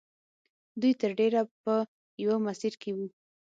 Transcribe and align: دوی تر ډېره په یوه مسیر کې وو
دوی 0.81 0.93
تر 1.01 1.11
ډېره 1.19 1.41
په 1.63 1.73
یوه 2.23 2.37
مسیر 2.47 2.73
کې 2.81 2.91
وو 2.97 3.07